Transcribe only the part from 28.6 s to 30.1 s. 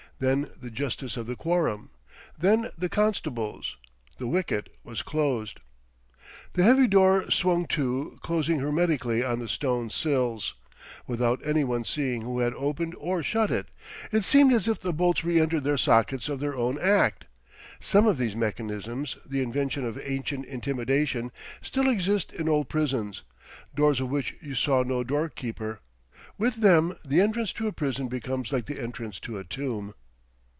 the entrance to a tomb.